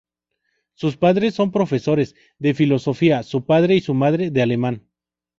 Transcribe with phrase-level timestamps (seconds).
[0.73, 4.87] Sus padres son profesores, de filosofía su padre y su madre de alemán.